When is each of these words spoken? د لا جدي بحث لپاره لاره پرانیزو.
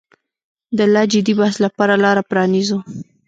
د 0.77 0.79
لا 0.93 1.03
جدي 1.11 1.33
بحث 1.39 1.55
لپاره 1.65 1.93
لاره 2.03 2.23
پرانیزو. 2.29 2.79